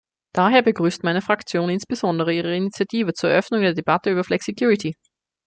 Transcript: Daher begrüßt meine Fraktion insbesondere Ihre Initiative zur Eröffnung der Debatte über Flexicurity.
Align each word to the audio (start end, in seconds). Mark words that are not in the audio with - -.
Daher 0.33 0.63
begrüßt 0.63 1.03
meine 1.03 1.21
Fraktion 1.21 1.69
insbesondere 1.69 2.33
Ihre 2.33 2.55
Initiative 2.55 3.13
zur 3.13 3.29
Eröffnung 3.29 3.61
der 3.61 3.75
Debatte 3.75 4.09
über 4.09 4.23
Flexicurity. 4.23 4.95